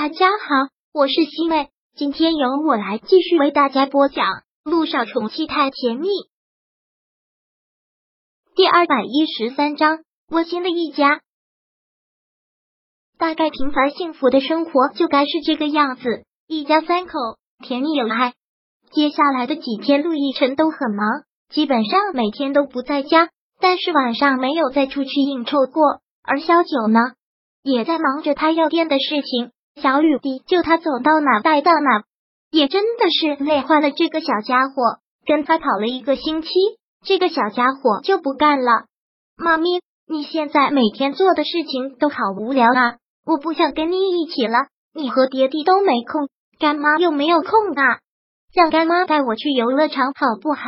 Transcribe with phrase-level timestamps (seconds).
[0.00, 4.26] 大家好，我是西妹，今天由我来继续为大家播讲
[4.62, 6.06] 《路上宠妻太甜蜜》
[8.54, 10.04] 第二百一十三章。
[10.30, 11.20] 窝心的一家，
[13.18, 17.18] 大概平凡幸福的生活就该是这个样子，一家三口
[17.66, 18.34] 甜蜜有爱。
[18.92, 26.00] 接下来的几天，陆亦辰都很忙，基本上每天都不在家，但是晚上没有再出去应酬过。
[26.22, 27.00] 而萧九呢，
[27.64, 29.50] 也在忙着他药店的事情。
[29.82, 32.04] 小雨滴就他走到哪带到哪，
[32.50, 34.98] 也真的是累坏了这个小家伙。
[35.26, 36.48] 跟他跑了一个星期，
[37.04, 38.86] 这个小家伙就不干了。
[39.36, 42.96] 妈咪，你现在每天做的事情都好无聊啊！
[43.26, 44.56] 我不想跟你一起了，
[44.94, 47.98] 你和爹地都没空，干妈又没有空啊，
[48.54, 50.62] 让干妈带我去游乐场好不好？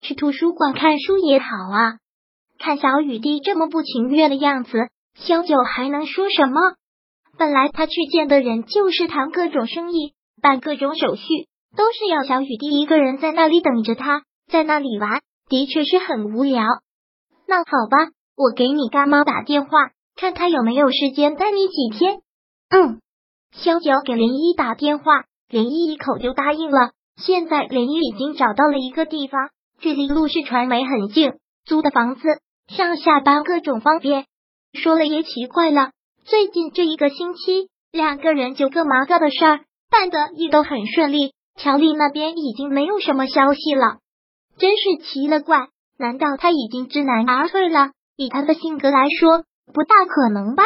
[0.00, 1.92] 去图书馆看书也好啊！
[2.58, 6.60] 看小雨滴这么不情愿的样子，萧九还能说什么？
[7.40, 10.12] 本来他去见的人就是谈各种生意、
[10.42, 16.62] 办各种手续，都是要小雨滴一个人在那里等着他，在那里玩，的确是很无聊。
[17.46, 17.96] 那好吧，
[18.36, 19.70] 我给你干妈打电话，
[20.16, 22.18] 看他有没有时间带你几天。
[22.68, 23.00] 嗯，
[23.52, 26.90] 萧九给林一打电话，林一一口就答应了。
[27.16, 31.32] 现在林一已经找到了一个地方，距离陆氏传媒很近，
[31.64, 32.20] 租的房子
[32.68, 34.26] 上下班各种方便。
[34.74, 35.92] 说了也奇怪了。
[36.30, 41.34] 最近这一个星期，两个人就各忙各的事儿，办的也都很顺利。
[41.56, 43.98] 乔丽那边已经没有什么消息了，
[44.56, 45.66] 真是奇了怪。
[45.98, 47.90] 难道他已经知难而退了？
[48.16, 49.42] 以他的性格来说，
[49.74, 50.62] 不大可能吧。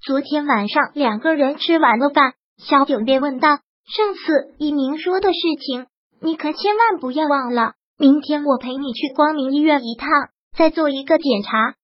[0.00, 5.88] 昨天晚上两个人吃完了饭，小九便问道：“上次一鸣说的事情，
[6.22, 7.74] 你可千万不要忘了。
[7.98, 10.08] 明天我陪你去光明医院一趟，
[10.56, 11.74] 再做一个检查。”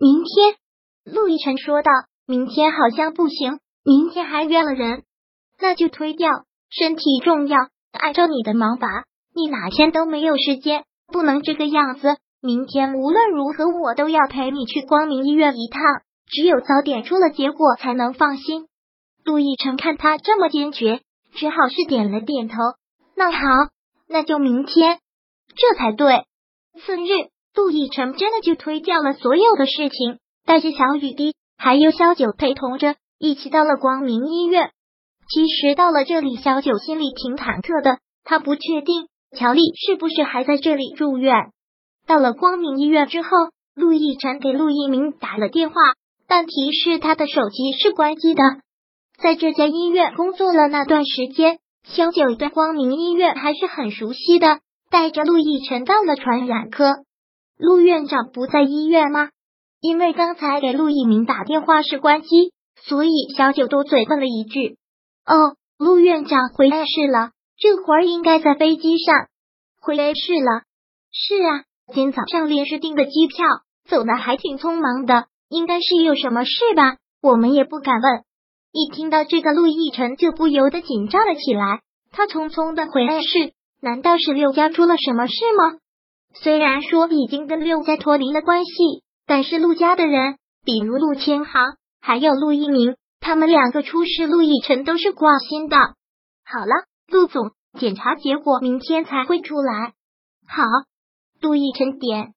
[0.00, 0.56] 明天，
[1.04, 1.90] 陆亦辰说道。
[2.26, 5.02] 明天好像不行，明天还约了人，
[5.60, 6.30] 那就推掉。
[6.70, 7.58] 身体重要，
[7.92, 12.16] 按照你的忙法，你哪天都没有时间，不能这个样子。
[12.40, 15.82] 明天无论如何，我都要陪你去光明医院一趟，
[16.26, 18.68] 只有早点出了结果，才能放心。
[19.22, 21.02] 陆亦辰看他这么坚决，
[21.34, 22.56] 只好是点了点头。
[23.14, 23.38] 那好，
[24.08, 24.98] 那就明天，
[25.54, 26.24] 这才对。
[26.80, 31.34] 次日，陆亦辰真的就推掉了所有的事情，带着小雨滴。
[31.56, 34.70] 还有小九陪同着一起到了光明医院。
[35.28, 41.34] 其实到了这里，小九心里挺忐忑的，他不确定乔丽是不是还在这里住院。
[42.06, 43.28] 到了光明医院之后，
[43.74, 45.74] 陆亦辰给陆一鸣打了电话，
[46.28, 48.42] 但提示他的手机是关机的。
[49.16, 54.58] 在这家医院工作了那段时间，小九对光明医院还是很熟悉的，
[54.90, 56.84] 带着陆亦辰到了传染科。
[57.56, 59.30] 陆院长不在医院吗？
[59.86, 62.54] 因为刚才给陆一鸣打电话是关机，
[62.86, 64.78] 所以小九多嘴问了一句
[65.28, 69.14] ：“哦，陆院长回 A 市了，这会儿应该在飞机上
[69.82, 70.62] 回 A 市了。
[71.12, 73.46] ”“是啊，今早上临时订的机票，
[73.86, 76.96] 走的还挺匆忙的，应该是有什么事吧？
[77.20, 78.24] 我们也不敢问。”
[78.72, 81.82] 一听到这个，陆亦辰就不由得紧张了起来。
[82.10, 83.52] 他匆匆的回 A 市，
[83.82, 85.76] 难道是六家出了什么事吗？
[86.42, 89.03] 虽然说已经跟六家脱离了关系。
[89.26, 95.76] 但是陆家的人，比如陆千行，还有陆一鸣，他们两个出事，陆亦辰都是挂心的。
[96.44, 99.94] 好了，陆总，检查结果明天才会出来。
[100.46, 100.62] 好，
[101.40, 102.34] 陆亦辰点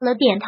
[0.00, 0.46] 了点头。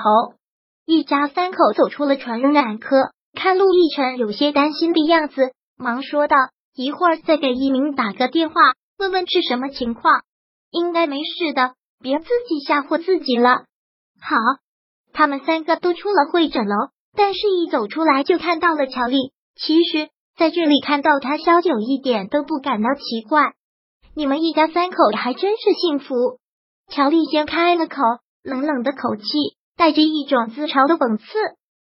[0.84, 6.36] 一家三口走出了传染科，看陆亦辰有些担心的样子，忙说道
[6.74, 8.54] ：“一会儿再给一鸣打个电话，
[8.98, 10.22] 问问是什么情况。
[10.70, 13.64] 应该没事的，别自己吓唬自己了。”
[14.20, 14.36] 好。
[15.16, 19.32] 他们三个都出了会诊楼，但是一走出来就看到了乔丽。
[19.54, 23.54] 其实在这里看到他，萧九一点都不感到奇怪。
[24.14, 26.14] 你们一家三口还真是幸福。
[26.88, 27.96] 乔丽先开了口，
[28.42, 29.24] 冷冷的口气
[29.74, 31.24] 带着一种自嘲的讽刺。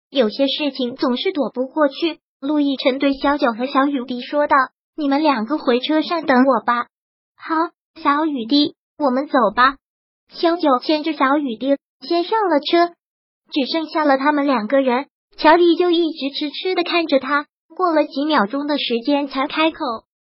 [0.10, 2.18] 有些事情总是躲不过去。
[2.40, 4.56] 陆亦辰对萧九和小雨滴说道
[4.98, 6.88] ：“你们两个回车上等我吧。”
[7.38, 7.54] 好，
[8.02, 9.76] 小雨滴，我们走吧。
[10.30, 12.96] 萧九牵着小雨滴先上了车。
[13.52, 15.08] 只剩下了他们两个人，
[15.38, 17.46] 乔丽就一直痴痴的看着他。
[17.76, 19.78] 过了几秒钟的时间，才开口：“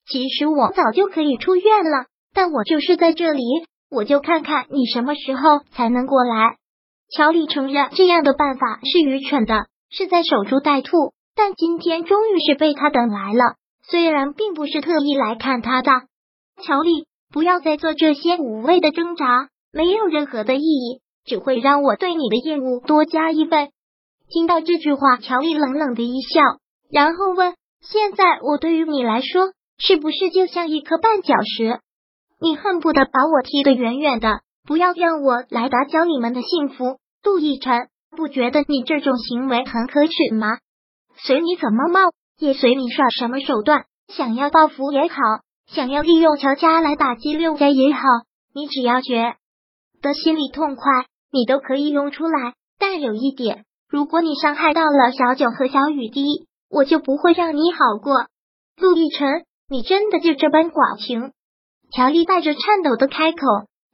[0.08, 3.42] 其实我早就可以出院了，但我就是在这里，
[3.90, 6.56] 我就看看你什么时候才能过来。”
[7.14, 11.12] 乔丽承认这样的办法是愚蠢的，是在守株待兔。
[11.36, 13.56] 但今天终于是被他等来了，
[13.88, 15.90] 虽然并不是特意来看他的。
[16.64, 21.00] 乔丽，不要再做这些无谓的挣扎，没有任何的意义。
[21.26, 23.70] 只会让我对你的厌恶多加一倍。
[24.28, 26.40] 听到这句话，乔丽冷冷的一笑，
[26.90, 31.80] 然后问：“现在我对于你来说，是不是就像一颗绊脚石？
[32.40, 36.98] 你恨不得把我踢得远远的，不要让我来打搅你们的幸福。
[37.22, 40.58] 杜奕辰，不觉得你这种行为很可耻吗？
[41.16, 45.16] 随你怎么冒，也随你耍什么手段，想要报复也好，
[45.66, 48.00] 想要利用乔家来打击六家也好，
[48.54, 49.34] 你只要觉
[50.02, 50.84] 得心里痛快，
[51.36, 52.54] 你都可以用出来。
[52.78, 56.46] 但有一点，如果你伤害到了小九和小雨滴。
[56.68, 58.12] 我就不会让你好过，
[58.76, 61.30] 陆亦辰，你真的就这般寡情？
[61.92, 63.38] 乔丽带着颤抖的开口，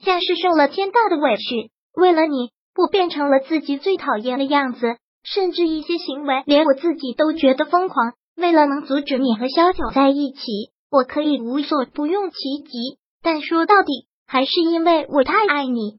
[0.02, 1.70] 像是受了天大的委屈。
[1.94, 8.14] 为了你，我变成了自己最讨厌的样子，甚至一些行为连我自己都觉得疯狂。
[8.36, 10.40] 为了能阻止你和萧九在一起，
[10.90, 12.98] 我可以无所不用其极。
[13.22, 15.98] 但说到底，还是因为我太爱你。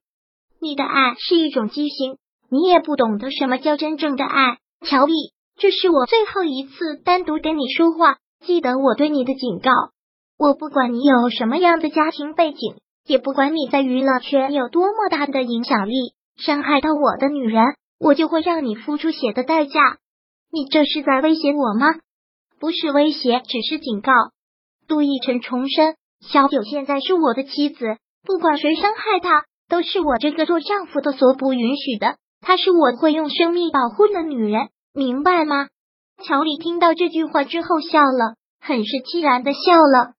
[0.63, 2.17] 你的爱是一种畸形，
[2.49, 5.13] 你也不懂得什么叫真正的爱，乔丽。
[5.57, 8.15] 这是我最后一次单独跟你说话，
[8.45, 9.69] 记得我对你的警告。
[10.37, 12.75] 我不管你有什么样的家庭背景，
[13.05, 17.61] 也不管你在娱乐圈有多么大的影响力，伤害到我的女人，
[17.99, 19.97] 我就会让你付出血的代价。
[20.49, 21.87] 你这是在威胁我吗？
[22.57, 24.13] 不是威胁，只是警告。
[24.87, 32.17] 杜奕晨重申，小九现在是我的妻子，不管谁伤害她，都是我这个做丈夫的所不允许的。
[32.41, 34.67] 她是我会用生命保护的女人。
[34.93, 35.69] 明白吗？
[36.23, 40.13] 乔丽听到这句话之后笑了，很是凄然的笑了。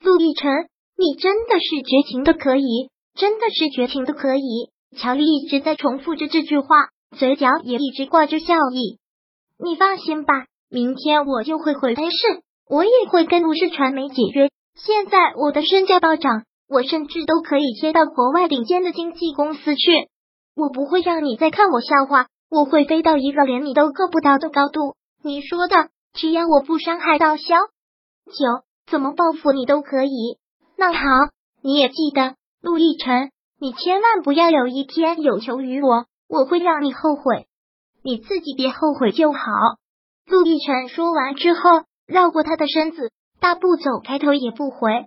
[0.00, 4.70] 陆亦辰，你真的是绝情的可以，真的是绝情的可以。
[4.96, 6.68] 乔丽一直在重复着这句话，
[7.18, 9.00] 嘴角也一直挂着笑意。
[9.58, 14.50] 你放心吧，明天我就会回 A 市，我也会跟陆氏传媒解约。
[14.76, 19.90] 现在我的身价暴涨，我甚至都可以贴到国外顶尖的经纪公司去。
[20.54, 22.26] 我不会让你再看我笑话。
[22.48, 24.96] 我会飞到一个连你都够不到的高度。
[25.22, 27.54] 你说的，只要我不伤害到萧
[28.26, 30.38] 九，怎么报复你都可以。
[30.76, 31.00] 那好，
[31.62, 33.30] 你也记得，陆亦辰，
[33.60, 37.46] 你千万不要有一天有求于我，我会让你后悔。
[38.02, 39.38] 你自己别后悔就好。
[40.26, 41.60] 陆亦辰说完之后，
[42.06, 45.06] 绕过他的身子，大步走开，头也不回。